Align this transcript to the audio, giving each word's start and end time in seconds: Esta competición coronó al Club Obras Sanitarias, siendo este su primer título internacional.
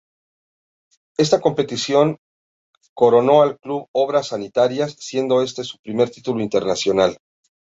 Esta 1.19 1.39
competición 1.41 2.17
coronó 2.95 3.43
al 3.43 3.59
Club 3.59 3.85
Obras 3.93 4.29
Sanitarias, 4.29 4.93
siendo 4.97 5.43
este 5.43 5.63
su 5.63 5.77
primer 5.77 6.09
título 6.09 6.41
internacional. 6.41 7.19